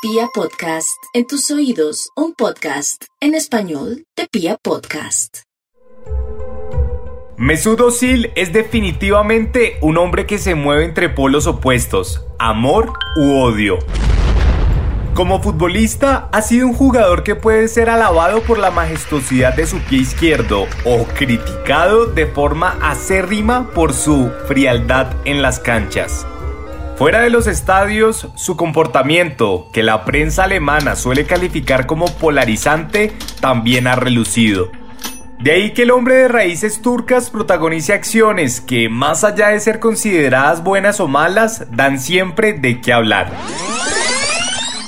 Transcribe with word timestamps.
Pia 0.00 0.28
Podcast, 0.32 1.02
en 1.12 1.26
tus 1.26 1.50
oídos, 1.50 2.10
un 2.14 2.32
podcast 2.32 3.06
en 3.20 3.34
español 3.34 4.04
de 4.16 4.28
Pia 4.30 4.56
Podcast. 4.62 5.38
Mesut 7.36 7.80
Özil 7.80 8.30
es 8.36 8.52
definitivamente 8.52 9.76
un 9.80 9.98
hombre 9.98 10.24
que 10.24 10.38
se 10.38 10.54
mueve 10.54 10.84
entre 10.84 11.08
polos 11.08 11.48
opuestos, 11.48 12.24
amor 12.38 12.92
u 13.16 13.40
odio. 13.40 13.80
Como 15.14 15.42
futbolista, 15.42 16.28
ha 16.30 16.42
sido 16.42 16.68
un 16.68 16.74
jugador 16.74 17.24
que 17.24 17.34
puede 17.34 17.66
ser 17.66 17.90
alabado 17.90 18.40
por 18.44 18.60
la 18.60 18.70
majestuosidad 18.70 19.56
de 19.56 19.66
su 19.66 19.80
pie 19.80 20.02
izquierdo 20.02 20.68
o 20.84 21.06
criticado 21.06 22.06
de 22.06 22.28
forma 22.28 22.78
acérrima 22.82 23.72
por 23.74 23.92
su 23.92 24.30
frialdad 24.46 25.16
en 25.24 25.42
las 25.42 25.58
canchas. 25.58 26.24
Fuera 26.98 27.20
de 27.20 27.30
los 27.30 27.46
estadios, 27.46 28.26
su 28.34 28.56
comportamiento, 28.56 29.68
que 29.72 29.84
la 29.84 30.04
prensa 30.04 30.42
alemana 30.42 30.96
suele 30.96 31.26
calificar 31.26 31.86
como 31.86 32.06
polarizante, 32.16 33.12
también 33.40 33.86
ha 33.86 33.94
relucido. 33.94 34.72
De 35.38 35.52
ahí 35.52 35.74
que 35.74 35.82
el 35.82 35.92
hombre 35.92 36.16
de 36.16 36.26
raíces 36.26 36.82
turcas 36.82 37.30
protagonice 37.30 37.92
acciones 37.92 38.60
que, 38.60 38.88
más 38.88 39.22
allá 39.22 39.50
de 39.50 39.60
ser 39.60 39.78
consideradas 39.78 40.64
buenas 40.64 40.98
o 40.98 41.06
malas, 41.06 41.68
dan 41.70 42.00
siempre 42.00 42.54
de 42.54 42.80
qué 42.80 42.92
hablar. 42.92 43.30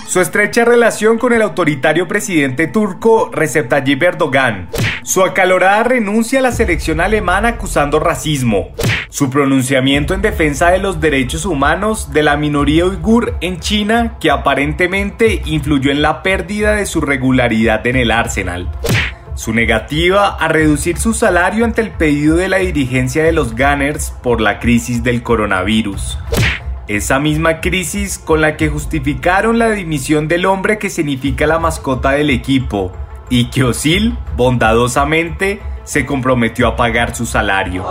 Su 0.09 0.21
estrecha 0.21 0.65
relación 0.65 1.17
con 1.17 1.33
el 1.33 1.43
autoritario 1.43 2.09
presidente 2.09 2.67
turco 2.67 3.31
Recep 3.33 3.69
Tayyip 3.69 4.03
Erdogan, 4.03 4.69
su 5.11 5.25
acalorada 5.25 5.83
renuncia 5.83 6.39
a 6.39 6.43
la 6.43 6.53
selección 6.53 7.01
alemana 7.01 7.49
acusando 7.49 7.99
racismo, 7.99 8.69
su 9.09 9.29
pronunciamiento 9.29 10.15
en 10.15 10.23
defensa 10.23 10.71
de 10.71 10.79
los 10.79 11.01
derechos 11.01 11.47
humanos 11.47 12.13
de 12.13 12.23
la 12.23 12.37
minoría 12.37 12.87
uigur 12.87 13.35
en 13.41 13.59
China 13.59 14.19
que 14.21 14.31
aparentemente 14.31 15.43
influyó 15.47 15.91
en 15.91 16.01
la 16.01 16.23
pérdida 16.23 16.77
de 16.77 16.87
su 16.87 17.01
regularidad 17.01 17.85
en 17.89 17.97
el 17.97 18.13
Arsenal, 18.13 18.71
su 19.35 19.53
negativa 19.53 20.29
a 20.29 20.47
reducir 20.47 20.97
su 20.97 21.13
salario 21.13 21.65
ante 21.65 21.81
el 21.81 21.91
pedido 21.91 22.37
de 22.37 22.49
la 22.49 22.59
dirigencia 22.59 23.25
de 23.25 23.33
los 23.33 23.57
Gunners 23.57 24.13
por 24.23 24.41
la 24.41 24.61
crisis 24.61 25.03
del 25.03 25.25
coronavirus, 25.25 26.21
esa 26.87 27.19
misma 27.19 27.61
crisis 27.61 28.17
con 28.17 28.41
la 28.41 28.57
que 28.57 28.69
justificaron 28.69 29.59
la 29.59 29.71
dimisión 29.71 30.29
del 30.29 30.47
hombre 30.47 30.79
que 30.79 30.89
significa 30.89 31.49
la 31.49 31.59
mascota 31.59 32.13
del 32.13 32.31
equipo 32.31 32.93
y 33.31 33.47
que 33.47 33.65
Osil, 33.65 34.19
bondadosamente, 34.37 35.63
se 35.85 36.05
comprometió 36.05 36.69
a 36.69 36.77
pagar 36.77 37.15
su 37.15 37.25
salario. 37.25 37.87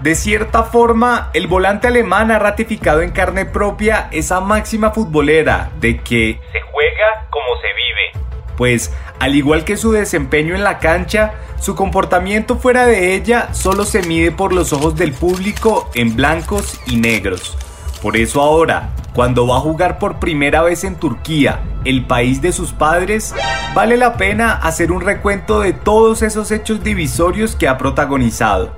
De 0.00 0.14
cierta 0.14 0.64
forma, 0.64 1.30
el 1.32 1.46
volante 1.46 1.88
alemán 1.88 2.30
ha 2.30 2.38
ratificado 2.38 3.00
en 3.00 3.10
carne 3.10 3.46
propia 3.46 4.08
esa 4.10 4.40
máxima 4.40 4.90
futbolera 4.90 5.70
de 5.80 6.00
que 6.00 6.40
se 6.52 6.60
juega 6.60 7.26
como 7.30 7.46
se 7.60 7.68
vive. 7.68 8.26
Pues, 8.56 8.94
al 9.18 9.34
igual 9.34 9.64
que 9.64 9.76
su 9.76 9.92
desempeño 9.92 10.54
en 10.54 10.62
la 10.62 10.78
cancha, 10.78 11.34
su 11.58 11.74
comportamiento 11.74 12.58
fuera 12.58 12.86
de 12.86 13.14
ella 13.14 13.52
solo 13.54 13.84
se 13.84 14.02
mide 14.02 14.30
por 14.30 14.52
los 14.52 14.72
ojos 14.72 14.94
del 14.96 15.12
público 15.12 15.90
en 15.94 16.14
blancos 16.14 16.80
y 16.86 16.96
negros. 16.96 17.56
Por 18.00 18.16
eso 18.16 18.40
ahora, 18.40 18.90
cuando 19.18 19.48
va 19.48 19.56
a 19.56 19.60
jugar 19.60 19.98
por 19.98 20.20
primera 20.20 20.62
vez 20.62 20.84
en 20.84 20.94
Turquía, 20.94 21.58
el 21.84 22.06
país 22.06 22.40
de 22.40 22.52
sus 22.52 22.70
padres, 22.72 23.34
vale 23.74 23.96
la 23.96 24.16
pena 24.16 24.52
hacer 24.52 24.92
un 24.92 25.00
recuento 25.00 25.58
de 25.58 25.72
todos 25.72 26.22
esos 26.22 26.52
hechos 26.52 26.84
divisorios 26.84 27.56
que 27.56 27.66
ha 27.66 27.76
protagonizado. 27.78 28.70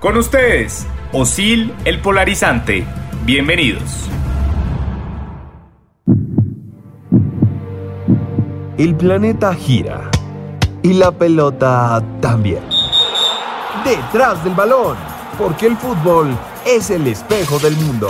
Con 0.00 0.16
ustedes, 0.16 0.84
Osil 1.12 1.72
el 1.84 2.00
Polarizante. 2.00 2.84
Bienvenidos. 3.24 4.10
El 8.78 8.96
planeta 8.96 9.54
gira 9.54 10.10
y 10.82 10.94
la 10.94 11.12
pelota 11.12 12.02
también. 12.20 12.64
Detrás 13.84 14.42
del 14.42 14.54
balón, 14.54 14.96
porque 15.38 15.66
el 15.66 15.76
fútbol 15.76 16.36
es 16.66 16.90
el 16.90 17.06
espejo 17.06 17.60
del 17.60 17.76
mundo. 17.76 18.08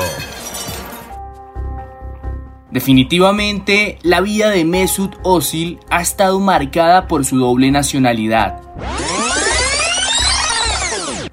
Definitivamente, 2.71 3.99
la 4.03 4.21
vida 4.21 4.51
de 4.51 4.65
Mesut 4.65 5.15
Özil 5.25 5.79
ha 5.89 6.03
estado 6.03 6.39
marcada 6.39 7.09
por 7.09 7.25
su 7.25 7.39
doble 7.39 7.71
nacionalidad. 7.71 8.61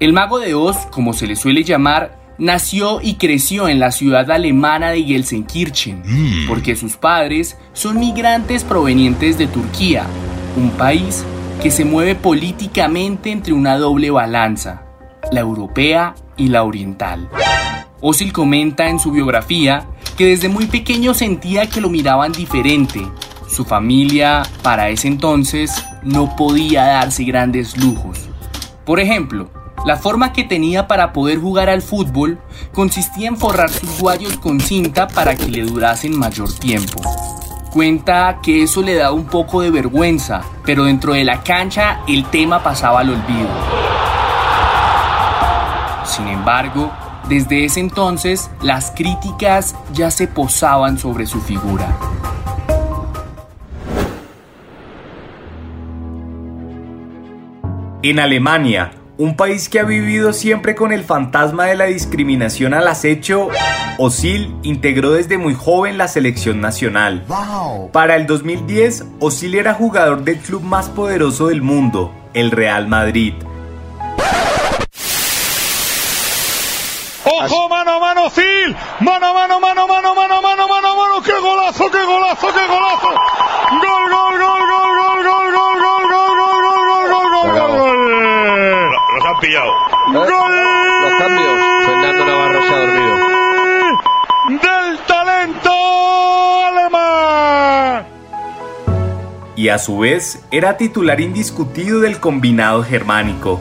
El 0.00 0.12
mago 0.12 0.38
de 0.38 0.54
Oz, 0.54 0.76
como 0.90 1.12
se 1.12 1.26
le 1.26 1.36
suele 1.36 1.62
llamar, 1.62 2.18
nació 2.38 3.00
y 3.02 3.14
creció 3.14 3.68
en 3.68 3.78
la 3.78 3.92
ciudad 3.92 4.30
alemana 4.30 4.90
de 4.90 5.02
Gelsenkirchen, 5.02 6.02
porque 6.48 6.74
sus 6.74 6.96
padres 6.96 7.58
son 7.72 7.98
migrantes 7.98 8.64
provenientes 8.64 9.36
de 9.36 9.46
Turquía, 9.46 10.06
un 10.56 10.70
país 10.70 11.24
que 11.62 11.70
se 11.70 11.84
mueve 11.84 12.14
políticamente 12.14 13.30
entre 13.30 13.52
una 13.52 13.76
doble 13.76 14.10
balanza, 14.10 14.84
la 15.32 15.40
europea 15.40 16.14
y 16.36 16.48
la 16.48 16.64
oriental. 16.64 17.28
Osil 18.00 18.32
comenta 18.32 18.88
en 18.88 18.98
su 18.98 19.10
biografía 19.10 19.86
que 20.16 20.26
desde 20.26 20.48
muy 20.48 20.66
pequeño 20.66 21.14
sentía 21.14 21.66
que 21.66 21.80
lo 21.80 21.90
miraban 21.90 22.32
diferente. 22.32 23.06
Su 23.48 23.64
familia, 23.64 24.42
para 24.62 24.88
ese 24.88 25.08
entonces, 25.08 25.84
no 26.02 26.34
podía 26.36 26.84
darse 26.84 27.24
grandes 27.24 27.76
lujos. 27.76 28.18
Por 28.84 28.98
ejemplo, 28.98 29.50
la 29.84 29.96
forma 29.96 30.32
que 30.32 30.44
tenía 30.44 30.88
para 30.88 31.12
poder 31.12 31.38
jugar 31.38 31.68
al 31.68 31.82
fútbol 31.82 32.40
consistía 32.72 33.28
en 33.28 33.36
forrar 33.36 33.70
sus 33.70 34.00
guayos 34.00 34.36
con 34.38 34.60
cinta 34.60 35.06
para 35.06 35.36
que 35.36 35.48
le 35.48 35.62
durasen 35.62 36.18
mayor 36.18 36.52
tiempo. 36.52 37.00
Cuenta 37.70 38.40
que 38.42 38.62
eso 38.62 38.82
le 38.82 38.94
daba 38.94 39.12
un 39.12 39.26
poco 39.26 39.60
de 39.60 39.70
vergüenza, 39.70 40.42
pero 40.64 40.84
dentro 40.84 41.12
de 41.12 41.24
la 41.24 41.42
cancha 41.42 42.00
el 42.08 42.24
tema 42.24 42.62
pasaba 42.62 43.00
al 43.00 43.10
olvido. 43.10 43.48
Sin 46.04 46.26
embargo, 46.28 46.90
desde 47.28 47.64
ese 47.64 47.80
entonces, 47.80 48.50
las 48.62 48.92
críticas 48.92 49.74
ya 49.92 50.10
se 50.10 50.28
posaban 50.28 50.98
sobre 50.98 51.26
su 51.26 51.40
figura. 51.40 51.96
En 58.02 58.20
Alemania, 58.20 58.92
un 59.18 59.34
país 59.34 59.68
que 59.68 59.80
ha 59.80 59.84
vivido 59.84 60.32
siempre 60.32 60.76
con 60.76 60.92
el 60.92 61.02
fantasma 61.02 61.64
de 61.64 61.74
la 61.74 61.86
discriminación 61.86 62.74
al 62.74 62.86
acecho, 62.86 63.48
Osil 63.98 64.54
integró 64.62 65.12
desde 65.12 65.38
muy 65.38 65.54
joven 65.54 65.98
la 65.98 66.06
selección 66.06 66.60
nacional. 66.60 67.24
Para 67.92 68.14
el 68.16 68.26
2010, 68.26 69.06
Osil 69.18 69.54
era 69.54 69.74
jugador 69.74 70.22
del 70.22 70.38
club 70.38 70.62
más 70.62 70.90
poderoso 70.90 71.48
del 71.48 71.62
mundo, 71.62 72.12
el 72.34 72.50
Real 72.50 72.86
Madrid. 72.86 73.32
Mano 77.86 77.96
a 77.96 78.00
mano, 78.00 78.30
Phil! 78.30 78.76
¡Mano 79.00 79.26
a 79.26 79.32
mano, 79.32 79.60
mano, 79.60 79.86
mano, 79.86 80.14
mano, 80.14 80.42
mano, 80.42 80.66
mano, 80.68 80.96
mano! 80.96 81.22
¡Qué 81.22 81.38
golazo, 81.38 81.88
qué 81.88 82.04
golazo, 82.04 82.48
qué 82.52 82.66
golazo! 82.66 83.10
¡Gol, 83.80 84.10
gol, 84.10 84.38
gol, 84.40 84.62
gol, 84.72 84.90
gol, 84.98 85.22
gol, 85.24 85.52
gol, 85.54 85.80
gol, 85.82 86.10
gol, 86.10 86.36
gol, 86.40 86.62
gol, 86.62 86.82
gol, 86.82 87.08
gol, 87.08 87.30
gol, 87.30 87.52
gol! 87.54 88.90
Los 89.14 89.24
han 89.24 89.38
pillado. 89.40 89.70
¡Gol! 90.12 90.26
Los 91.02 91.14
cambios. 91.14 91.58
Fernando 91.86 92.24
Navarro 92.24 92.60
se 92.62 92.74
ha 92.74 92.78
dormido. 92.78 93.14
¡Del 94.48 94.98
talento 95.06 95.70
alemán! 96.66 98.06
Y 99.54 99.68
a 99.68 99.78
su 99.78 99.98
vez, 99.98 100.44
era 100.50 100.76
titular 100.76 101.20
indiscutido 101.20 102.00
del 102.00 102.18
combinado 102.18 102.82
germánico. 102.82 103.60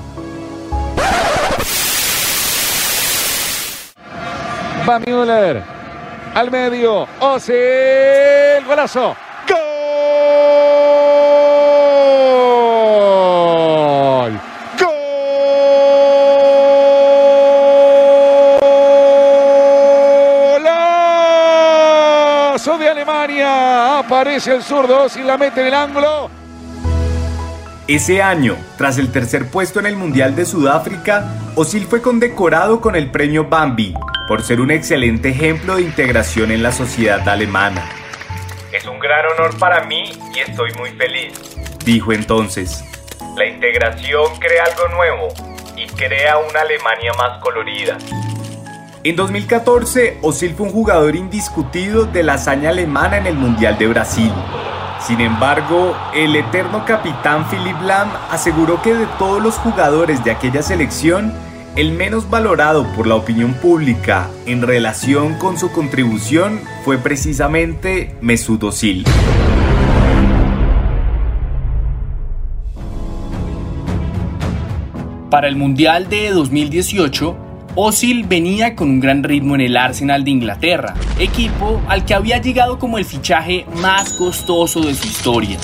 Va 4.87 4.99
Müller. 4.99 5.63
Al 6.35 6.51
medio. 6.51 7.07
Ozil. 7.19 8.63
Golazo. 8.67 9.15
Gol. 9.49 9.57
Golazo 22.59 22.77
de 22.77 22.89
Alemania. 22.89 23.99
Aparece 23.99 24.53
el 24.53 24.61
zurdo. 24.61 25.05
Ozil 25.05 25.25
la 25.25 25.37
mete 25.37 25.61
en 25.61 25.67
el 25.67 25.73
ángulo. 25.73 26.29
Ese 27.87 28.21
año, 28.21 28.55
tras 28.77 28.99
el 28.99 29.11
tercer 29.11 29.49
puesto 29.49 29.79
en 29.79 29.87
el 29.87 29.95
Mundial 29.95 30.35
de 30.35 30.45
Sudáfrica, 30.45 31.25
Osil 31.55 31.87
fue 31.87 32.03
condecorado 32.03 32.81
con 32.81 32.95
el 32.95 33.09
premio 33.09 33.45
Bambi 33.47 33.95
por 34.27 34.41
ser 34.43 34.59
un 34.59 34.71
excelente 34.71 35.29
ejemplo 35.29 35.75
de 35.75 35.83
integración 35.83 36.51
en 36.51 36.63
la 36.63 36.71
sociedad 36.71 37.27
alemana. 37.27 37.87
Es 38.71 38.85
un 38.85 38.99
gran 38.99 39.25
honor 39.27 39.57
para 39.59 39.83
mí 39.83 40.11
y 40.33 40.39
estoy 40.39 40.71
muy 40.73 40.91
feliz, 40.91 41.33
dijo 41.85 42.11
entonces. 42.11 42.83
La 43.37 43.45
integración 43.45 44.37
crea 44.39 44.63
algo 44.63 44.87
nuevo 44.95 45.27
y 45.77 45.85
crea 45.87 46.37
una 46.37 46.61
Alemania 46.61 47.11
más 47.17 47.39
colorida. 47.41 47.97
En 49.03 49.15
2014, 49.15 50.17
Osil 50.23 50.55
fue 50.55 50.65
un 50.65 50.73
jugador 50.73 51.15
indiscutido 51.15 52.05
de 52.05 52.23
la 52.23 52.33
hazaña 52.33 52.69
alemana 52.69 53.17
en 53.17 53.27
el 53.27 53.35
Mundial 53.35 53.77
de 53.77 53.87
Brasil. 53.87 54.33
Sin 55.05 55.21
embargo, 55.21 55.95
el 56.15 56.35
eterno 56.35 56.83
capitán 56.85 57.47
Philip 57.49 57.79
Lam 57.83 58.09
aseguró 58.31 58.81
que 58.81 58.95
de 58.95 59.05
todos 59.19 59.43
los 59.43 59.55
jugadores 59.55 60.23
de 60.23 60.31
aquella 60.31 60.63
selección, 60.63 61.31
el 61.75 61.91
menos 61.91 62.29
valorado 62.29 62.87
por 62.95 63.05
la 63.05 63.15
opinión 63.15 63.53
pública 63.55 64.29
en 64.45 64.61
relación 64.61 65.37
con 65.37 65.59
su 65.59 65.71
contribución 65.73 66.61
fue 66.85 66.97
precisamente 66.97 68.15
Mesut 68.21 68.63
Özil. 68.63 69.03
Para 75.29 75.49
el 75.49 75.57
Mundial 75.57 76.07
de 76.07 76.29
2018, 76.29 77.37
Özil 77.75 78.23
venía 78.23 78.73
con 78.73 78.89
un 78.89 79.01
gran 79.01 79.21
ritmo 79.21 79.55
en 79.55 79.61
el 79.61 79.75
Arsenal 79.75 80.23
de 80.23 80.31
Inglaterra, 80.31 80.93
equipo 81.19 81.81
al 81.89 82.05
que 82.05 82.13
había 82.13 82.37
llegado 82.37 82.79
como 82.79 82.97
el 82.97 83.03
fichaje 83.03 83.65
más 83.81 84.13
costoso 84.13 84.79
de 84.79 84.93
su 84.95 85.05
historia. 85.07 85.57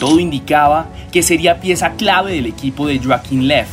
Todo 0.00 0.18
indicaba 0.18 0.86
que 1.12 1.22
sería 1.22 1.60
pieza 1.60 1.92
clave 1.92 2.32
del 2.32 2.46
equipo 2.46 2.86
de 2.86 2.98
Joaquín 2.98 3.46
Lev. 3.46 3.66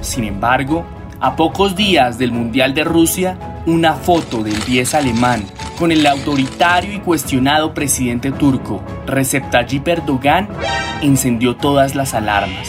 Sin 0.00 0.24
embargo, 0.24 0.86
a 1.22 1.36
pocos 1.36 1.76
días 1.76 2.18
del 2.18 2.32
Mundial 2.32 2.74
de 2.74 2.82
Rusia, 2.82 3.38
una 3.64 3.94
foto 3.94 4.42
del 4.42 4.58
10 4.64 4.94
alemán 4.94 5.44
con 5.78 5.92
el 5.92 6.04
autoritario 6.04 6.92
y 6.92 6.98
cuestionado 6.98 7.72
presidente 7.72 8.32
turco 8.32 8.82
Recep 9.06 9.48
Tayyip 9.48 9.86
Erdogan 9.86 10.48
encendió 11.00 11.54
todas 11.54 11.94
las 11.94 12.14
alarmas. 12.14 12.68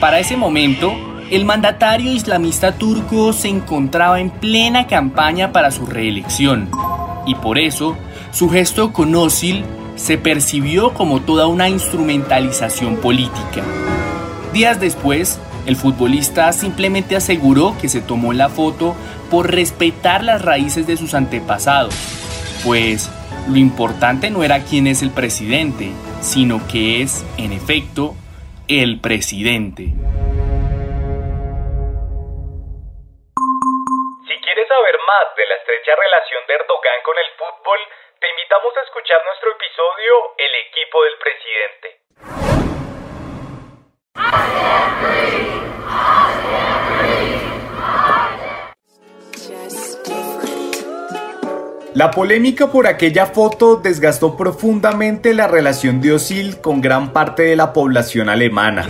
Para 0.00 0.18
ese 0.18 0.36
momento, 0.36 0.92
el 1.30 1.44
mandatario 1.44 2.12
islamista 2.12 2.72
turco 2.72 3.32
se 3.32 3.48
encontraba 3.48 4.20
en 4.20 4.30
plena 4.30 4.88
campaña 4.88 5.52
para 5.52 5.70
su 5.70 5.86
reelección 5.86 6.68
y 7.26 7.36
por 7.36 7.58
eso 7.58 7.96
su 8.32 8.50
gesto 8.50 8.92
con 8.92 9.14
Osil 9.14 9.64
se 9.94 10.18
percibió 10.18 10.92
como 10.92 11.20
toda 11.20 11.46
una 11.46 11.68
instrumentalización 11.68 12.96
política. 12.96 13.62
Días 14.52 14.80
después, 14.80 15.38
el 15.66 15.76
futbolista 15.76 16.52
simplemente 16.52 17.16
aseguró 17.16 17.74
que 17.80 17.88
se 17.88 18.02
tomó 18.02 18.32
la 18.32 18.48
foto 18.48 18.94
por 19.30 19.50
respetar 19.50 20.22
las 20.22 20.42
raíces 20.42 20.86
de 20.86 20.96
sus 20.96 21.14
antepasados, 21.14 21.94
pues 22.64 23.10
lo 23.48 23.56
importante 23.56 24.30
no 24.30 24.44
era 24.44 24.64
quién 24.64 24.86
es 24.86 25.02
el 25.02 25.10
presidente, 25.10 25.92
sino 26.20 26.60
que 26.70 27.02
es, 27.02 27.24
en 27.38 27.52
efecto, 27.52 28.14
el 28.68 29.00
presidente. 29.00 29.84
Si 34.24 34.34
quieres 34.40 34.68
saber 34.68 34.96
más 35.04 35.26
de 35.36 35.44
la 35.44 35.54
estrecha 35.60 35.92
relación 35.96 36.40
de 36.48 36.54
Erdogan 36.54 37.00
con 37.04 37.16
el 37.16 37.28
fútbol, 37.36 37.78
te 38.20 38.26
invitamos 38.28 38.72
a 38.76 38.80
escuchar 38.84 39.20
nuestro 39.24 39.52
episodio 39.52 40.12
El 40.38 40.52
equipo 40.68 41.04
del 41.04 41.16
presidente. 41.20 42.04
La 51.94 52.10
polémica 52.10 52.72
por 52.72 52.88
aquella 52.88 53.26
foto 53.26 53.76
desgastó 53.76 54.36
profundamente 54.36 55.32
la 55.32 55.46
relación 55.46 56.00
de 56.00 56.14
Osil 56.14 56.60
con 56.60 56.80
gran 56.80 57.12
parte 57.12 57.44
de 57.44 57.54
la 57.54 57.72
población 57.72 58.28
alemana. 58.28 58.84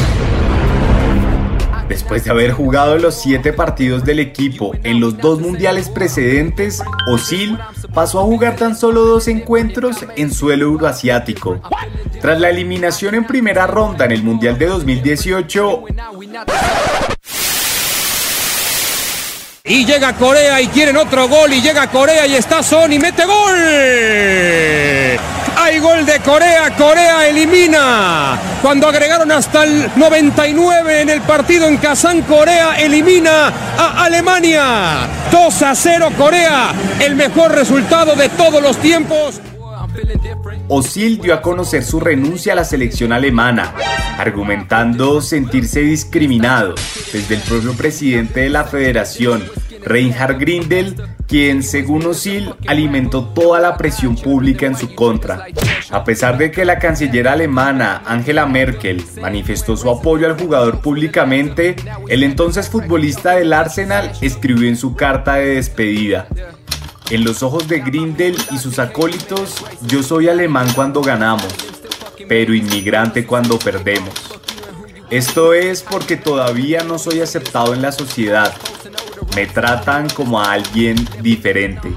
Después 1.86 2.24
de 2.24 2.30
haber 2.30 2.52
jugado 2.52 2.96
los 2.96 3.14
siete 3.14 3.52
partidos 3.52 4.04
del 4.04 4.20
equipo 4.20 4.72
en 4.84 5.00
los 5.00 5.18
dos 5.18 5.38
mundiales 5.38 5.90
precedentes, 5.90 6.82
Osil 7.06 7.58
pasó 7.92 8.20
a 8.20 8.24
jugar 8.24 8.56
tan 8.56 8.74
solo 8.74 9.04
dos 9.04 9.28
encuentros 9.28 9.98
en 10.16 10.32
suelo 10.32 10.64
euroasiático. 10.64 11.60
Tras 12.22 12.40
la 12.40 12.48
eliminación 12.48 13.14
en 13.14 13.26
primera 13.26 13.66
ronda 13.66 14.06
en 14.06 14.12
el 14.12 14.22
Mundial 14.22 14.58
de 14.58 14.64
2018, 14.64 15.82
Y 19.66 19.86
llega 19.86 20.12
Corea 20.12 20.60
y 20.60 20.66
quieren 20.66 20.94
otro 20.98 21.26
gol 21.26 21.50
y 21.50 21.62
llega 21.62 21.86
Corea 21.86 22.26
y 22.26 22.34
está 22.34 22.62
Son 22.62 22.92
y 22.92 22.98
mete 22.98 23.24
gol. 23.24 23.56
Hay 25.56 25.78
gol 25.78 26.04
de 26.04 26.20
Corea, 26.20 26.76
Corea 26.76 27.26
elimina. 27.26 28.38
Cuando 28.60 28.88
agregaron 28.88 29.32
hasta 29.32 29.64
el 29.64 29.90
99 29.96 31.00
en 31.00 31.08
el 31.08 31.22
partido 31.22 31.66
en 31.66 31.78
Kazán, 31.78 32.20
Corea 32.24 32.74
elimina 32.78 33.50
a 33.78 34.04
Alemania. 34.04 35.08
2 35.32 35.62
a 35.62 35.74
0 35.74 36.10
Corea, 36.18 36.74
el 37.00 37.16
mejor 37.16 37.52
resultado 37.52 38.14
de 38.16 38.28
todos 38.28 38.60
los 38.60 38.76
tiempos. 38.76 39.40
Osil 40.68 41.20
dio 41.20 41.34
a 41.34 41.42
conocer 41.42 41.84
su 41.84 42.00
renuncia 42.00 42.54
a 42.54 42.56
la 42.56 42.64
selección 42.64 43.12
alemana, 43.12 43.74
argumentando 44.16 45.20
sentirse 45.20 45.80
discriminado 45.80 46.74
desde 47.12 47.34
el 47.34 47.42
propio 47.42 47.74
presidente 47.74 48.40
de 48.40 48.48
la 48.48 48.64
federación, 48.64 49.44
Reinhard 49.82 50.38
Grindel, 50.38 50.96
quien 51.28 51.62
según 51.62 52.06
Osil 52.06 52.54
alimentó 52.66 53.24
toda 53.24 53.60
la 53.60 53.76
presión 53.76 54.16
pública 54.16 54.64
en 54.64 54.76
su 54.76 54.94
contra. 54.94 55.46
A 55.90 56.02
pesar 56.02 56.38
de 56.38 56.50
que 56.50 56.64
la 56.64 56.78
canciller 56.78 57.28
alemana 57.28 58.02
Angela 58.06 58.46
Merkel 58.46 59.04
manifestó 59.20 59.76
su 59.76 59.90
apoyo 59.90 60.26
al 60.26 60.40
jugador 60.40 60.80
públicamente, 60.80 61.76
el 62.08 62.22
entonces 62.22 62.70
futbolista 62.70 63.32
del 63.32 63.52
Arsenal 63.52 64.12
escribió 64.22 64.66
en 64.66 64.76
su 64.76 64.96
carta 64.96 65.34
de 65.34 65.56
despedida. 65.56 66.26
En 67.10 67.22
los 67.22 67.42
ojos 67.42 67.68
de 67.68 67.80
Grindel 67.80 68.36
y 68.50 68.56
sus 68.56 68.78
acólitos, 68.78 69.62
yo 69.82 70.02
soy 70.02 70.28
alemán 70.28 70.66
cuando 70.74 71.02
ganamos, 71.02 71.46
pero 72.28 72.54
inmigrante 72.54 73.26
cuando 73.26 73.58
perdemos. 73.58 74.14
Esto 75.10 75.52
es 75.52 75.82
porque 75.82 76.16
todavía 76.16 76.82
no 76.82 76.98
soy 76.98 77.20
aceptado 77.20 77.74
en 77.74 77.82
la 77.82 77.92
sociedad. 77.92 78.54
Me 79.36 79.46
tratan 79.46 80.08
como 80.08 80.40
a 80.40 80.52
alguien 80.52 80.96
diferente. 81.20 81.92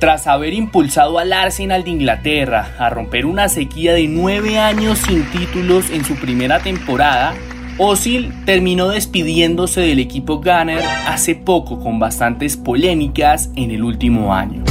Tras 0.00 0.26
haber 0.26 0.52
impulsado 0.52 1.18
al 1.18 1.32
Arsenal 1.32 1.84
de 1.84 1.90
Inglaterra 1.90 2.74
a 2.78 2.90
romper 2.90 3.24
una 3.24 3.48
sequía 3.48 3.94
de 3.94 4.08
nueve 4.08 4.58
años 4.58 4.98
sin 4.98 5.24
títulos 5.30 5.90
en 5.90 6.04
su 6.04 6.16
primera 6.16 6.60
temporada, 6.60 7.34
Osil 7.78 8.32
terminó 8.46 8.88
despidiéndose 8.88 9.82
del 9.82 9.98
equipo 9.98 10.38
Gunner 10.38 10.82
hace 11.06 11.34
poco 11.34 11.78
con 11.78 11.98
bastantes 11.98 12.56
polémicas 12.56 13.50
en 13.54 13.70
el 13.70 13.84
último 13.84 14.32
año. 14.34 14.64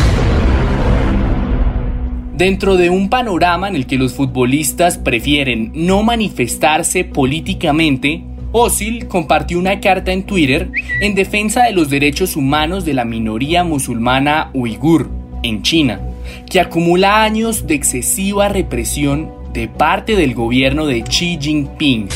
Dentro 2.35 2.77
de 2.77 2.89
un 2.89 3.09
panorama 3.09 3.67
en 3.67 3.75
el 3.75 3.85
que 3.85 3.99
los 3.99 4.13
futbolistas 4.13 4.97
prefieren 4.97 5.71
no 5.75 6.01
manifestarse 6.01 7.03
políticamente, 7.03 8.23
Osil 8.51 9.07
compartió 9.07 9.59
una 9.59 9.79
carta 9.81 10.11
en 10.11 10.23
Twitter 10.23 10.71
en 10.99 11.13
defensa 11.13 11.65
de 11.65 11.73
los 11.73 11.91
derechos 11.91 12.35
humanos 12.35 12.85
de 12.85 12.95
la 12.95 13.05
minoría 13.05 13.63
musulmana 13.63 14.49
uigur 14.55 15.11
en 15.43 15.61
China, 15.61 16.01
que 16.49 16.59
acumula 16.59 17.23
años 17.23 17.67
de 17.67 17.75
excesiva 17.75 18.49
represión 18.49 19.31
de 19.53 19.67
parte 19.67 20.15
del 20.15 20.33
gobierno 20.33 20.87
de 20.87 21.03
Xi 21.03 21.37
Jinping. 21.39 22.09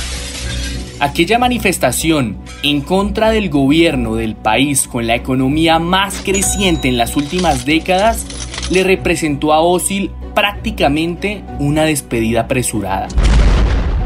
Aquella 1.01 1.39
manifestación 1.39 2.35
en 2.61 2.81
contra 2.81 3.31
del 3.31 3.49
gobierno 3.49 4.15
del 4.15 4.35
país 4.35 4.85
con 4.85 5.07
la 5.07 5.15
economía 5.15 5.79
más 5.79 6.21
creciente 6.25 6.89
en 6.89 6.97
las 6.97 7.15
últimas 7.15 7.65
décadas 7.65 8.25
le 8.69 8.83
representó 8.83 9.53
a 9.53 9.61
Osil 9.61 10.11
prácticamente 10.35 11.41
una 11.57 11.83
despedida 11.83 12.41
apresurada. 12.41 13.07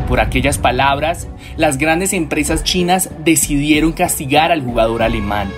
Por 0.08 0.20
aquellas 0.20 0.60
palabras, 0.60 1.28
las 1.58 1.80
grandes 1.80 2.14
empresas 2.14 2.64
chinas 2.64 3.10
decidieron 3.26 3.94
castigar 3.94 4.52
al 4.52 4.62
jugador 4.62 5.02
alemán. 5.02 5.50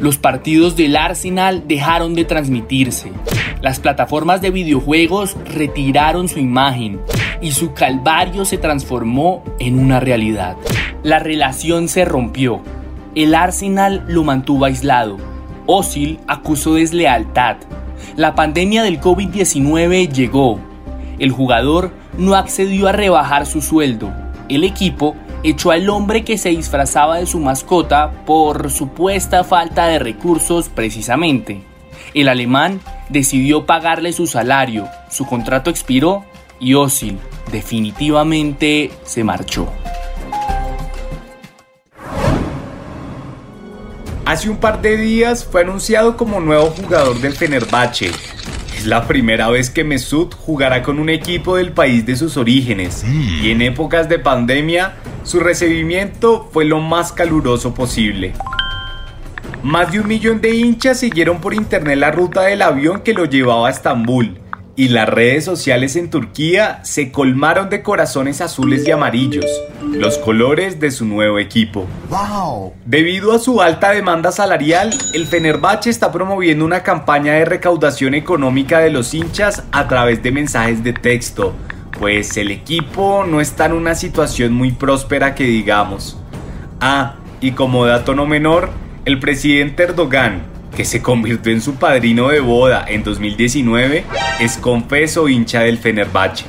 Los 0.00 0.18
partidos 0.18 0.74
del 0.74 0.96
Arsenal 0.96 1.62
dejaron 1.68 2.16
de 2.16 2.24
transmitirse. 2.24 3.12
Las 3.60 3.78
plataformas 3.78 4.42
de 4.42 4.50
videojuegos 4.50 5.36
retiraron 5.54 6.28
su 6.28 6.40
imagen 6.40 6.98
y 7.44 7.52
su 7.52 7.74
calvario 7.74 8.46
se 8.46 8.56
transformó 8.56 9.44
en 9.58 9.78
una 9.78 10.00
realidad. 10.00 10.56
La 11.02 11.18
relación 11.18 11.88
se 11.88 12.06
rompió. 12.06 12.62
El 13.14 13.34
Arsenal 13.34 14.02
lo 14.08 14.24
mantuvo 14.24 14.64
aislado. 14.64 15.18
Osil 15.66 16.20
acusó 16.26 16.76
deslealtad. 16.76 17.58
La 18.16 18.34
pandemia 18.34 18.82
del 18.82 18.98
COVID-19 18.98 20.10
llegó. 20.10 20.58
El 21.18 21.32
jugador 21.32 21.92
no 22.16 22.34
accedió 22.34 22.88
a 22.88 22.92
rebajar 22.92 23.44
su 23.44 23.60
sueldo. 23.60 24.10
El 24.48 24.64
equipo 24.64 25.14
echó 25.42 25.70
al 25.70 25.90
hombre 25.90 26.24
que 26.24 26.38
se 26.38 26.48
disfrazaba 26.48 27.18
de 27.18 27.26
su 27.26 27.40
mascota 27.40 28.24
por 28.24 28.70
supuesta 28.70 29.44
falta 29.44 29.86
de 29.86 29.98
recursos 29.98 30.70
precisamente. 30.70 31.62
El 32.14 32.30
alemán 32.30 32.80
decidió 33.10 33.66
pagarle 33.66 34.14
su 34.14 34.26
salario, 34.26 34.88
su 35.10 35.26
contrato 35.26 35.68
expiró 35.68 36.24
y 36.58 36.72
Osil 36.72 37.18
definitivamente 37.50 38.90
se 39.04 39.24
marchó. 39.24 39.68
Hace 44.26 44.48
un 44.48 44.56
par 44.56 44.80
de 44.80 44.96
días 44.96 45.44
fue 45.44 45.60
anunciado 45.60 46.16
como 46.16 46.40
nuevo 46.40 46.66
jugador 46.70 47.20
del 47.20 47.34
Fenerbahce. 47.34 48.10
Es 48.76 48.86
la 48.86 49.06
primera 49.06 49.50
vez 49.50 49.70
que 49.70 49.84
Mesut 49.84 50.34
jugará 50.34 50.82
con 50.82 50.98
un 50.98 51.10
equipo 51.10 51.56
del 51.56 51.72
país 51.72 52.06
de 52.06 52.16
sus 52.16 52.36
orígenes 52.36 53.04
mm. 53.06 53.44
y 53.44 53.50
en 53.50 53.62
épocas 53.62 54.08
de 54.08 54.18
pandemia 54.18 54.96
su 55.24 55.40
recibimiento 55.40 56.48
fue 56.52 56.64
lo 56.64 56.80
más 56.80 57.12
caluroso 57.12 57.74
posible. 57.74 58.32
Más 59.62 59.92
de 59.92 60.00
un 60.00 60.08
millón 60.08 60.40
de 60.40 60.56
hinchas 60.56 61.00
siguieron 61.00 61.40
por 61.40 61.54
internet 61.54 61.98
la 61.98 62.10
ruta 62.10 62.42
del 62.42 62.62
avión 62.62 63.02
que 63.02 63.14
lo 63.14 63.26
llevaba 63.26 63.68
a 63.68 63.70
Estambul 63.70 64.38
y 64.76 64.88
las 64.88 65.08
redes 65.08 65.44
sociales 65.44 65.94
en 65.96 66.10
Turquía 66.10 66.80
se 66.82 67.12
colmaron 67.12 67.70
de 67.70 67.82
corazones 67.82 68.40
azules 68.40 68.86
y 68.86 68.90
amarillos, 68.90 69.46
los 69.82 70.18
colores 70.18 70.80
de 70.80 70.90
su 70.90 71.04
nuevo 71.04 71.38
equipo. 71.38 71.86
Debido 72.84 73.32
a 73.32 73.38
su 73.38 73.62
alta 73.62 73.90
demanda 73.90 74.32
salarial, 74.32 74.92
el 75.12 75.26
Fenerbahce 75.26 75.90
está 75.90 76.10
promoviendo 76.10 76.64
una 76.64 76.82
campaña 76.82 77.34
de 77.34 77.44
recaudación 77.44 78.14
económica 78.14 78.80
de 78.80 78.90
los 78.90 79.14
hinchas 79.14 79.62
a 79.70 79.86
través 79.86 80.22
de 80.22 80.32
mensajes 80.32 80.82
de 80.82 80.92
texto, 80.92 81.54
pues 81.98 82.36
el 82.36 82.50
equipo 82.50 83.24
no 83.24 83.40
está 83.40 83.66
en 83.66 83.72
una 83.72 83.94
situación 83.94 84.52
muy 84.52 84.72
próspera 84.72 85.34
que 85.34 85.44
digamos. 85.44 86.18
Ah, 86.80 87.16
y 87.40 87.52
como 87.52 87.86
dato 87.86 88.14
no 88.14 88.26
menor, 88.26 88.70
el 89.04 89.20
presidente 89.20 89.84
Erdogan, 89.84 90.53
que 90.74 90.84
se 90.84 91.02
convirtió 91.02 91.52
en 91.52 91.60
su 91.60 91.76
padrino 91.76 92.28
de 92.28 92.40
boda 92.40 92.84
en 92.86 93.04
2019, 93.04 94.04
es 94.40 94.56
confeso 94.58 95.28
hincha 95.28 95.60
del 95.60 95.78
Fenerbahce. 95.78 96.44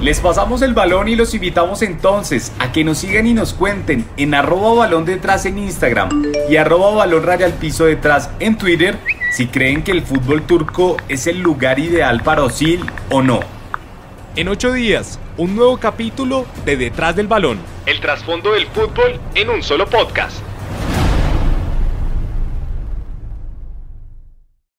Les 0.00 0.20
pasamos 0.20 0.62
el 0.62 0.74
balón 0.74 1.08
y 1.08 1.16
los 1.16 1.34
invitamos 1.34 1.82
entonces 1.82 2.52
a 2.60 2.70
que 2.70 2.84
nos 2.84 2.98
sigan 2.98 3.26
y 3.26 3.34
nos 3.34 3.52
cuenten 3.52 4.06
en 4.16 4.32
arroba 4.32 4.74
balón 4.74 5.04
detrás 5.04 5.44
en 5.44 5.58
Instagram 5.58 6.22
y 6.48 6.56
arroba 6.56 6.94
balón 6.94 7.24
raya 7.24 7.48
piso 7.58 7.84
detrás 7.84 8.30
en 8.38 8.56
Twitter 8.56 8.96
si 9.32 9.48
creen 9.48 9.82
que 9.82 9.90
el 9.90 10.02
fútbol 10.02 10.42
turco 10.42 10.96
es 11.08 11.26
el 11.26 11.40
lugar 11.40 11.80
ideal 11.80 12.22
para 12.22 12.44
Osil 12.44 12.84
o 13.10 13.22
no. 13.22 13.40
En 14.36 14.46
ocho 14.46 14.72
días, 14.72 15.18
un 15.36 15.56
nuevo 15.56 15.78
capítulo 15.78 16.46
de 16.64 16.76
Detrás 16.76 17.16
del 17.16 17.26
Balón. 17.26 17.58
El 17.86 18.00
trasfondo 18.00 18.52
del 18.52 18.68
fútbol 18.68 19.18
en 19.34 19.50
un 19.50 19.64
solo 19.64 19.86
podcast. 19.86 20.47